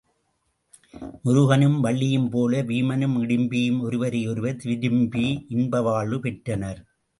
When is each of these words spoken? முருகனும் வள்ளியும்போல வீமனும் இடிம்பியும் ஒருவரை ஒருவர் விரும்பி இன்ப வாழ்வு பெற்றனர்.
முருகனும் 1.23 1.75
வள்ளியும்போல 1.83 2.63
வீமனும் 2.63 3.15
இடிம்பியும் 3.21 3.79
ஒருவரை 3.81 4.27
ஒருவர் 4.27 4.59
விரும்பி 4.63 5.45
இன்ப 5.49 5.81
வாழ்வு 5.81 6.19
பெற்றனர். 6.19 6.81